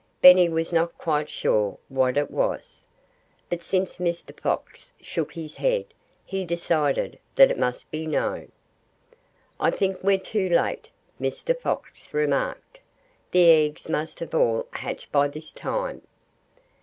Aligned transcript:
Benny 0.19 0.49
was 0.49 0.73
not 0.73 0.97
quite 0.97 1.29
sure 1.29 1.77
which 1.87 2.17
it 2.17 2.31
was. 2.31 2.87
But 3.49 3.61
since 3.61 3.97
Mr. 3.97 4.35
Fox 4.39 4.93
shook 4.99 5.33
his 5.33 5.53
head, 5.57 5.93
he 6.25 6.43
decided 6.43 7.19
that 7.35 7.51
it 7.51 7.59
must 7.59 7.91
be 7.91 8.07
"No." 8.07 8.47
"I 9.59 9.69
think 9.69 10.01
we're 10.03 10.17
too 10.17 10.49
late," 10.49 10.89
Mr. 11.21 11.55
Fox 11.55 12.11
remarked. 12.15 12.79
"The 13.29 13.47
eggs 13.51 13.87
must 13.89 14.17
have 14.21 14.33
all 14.33 14.65
hatched 14.71 15.11
by 15.11 15.27
this 15.27 15.53
time." 15.53 16.01